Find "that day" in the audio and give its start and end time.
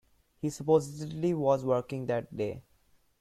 2.07-2.63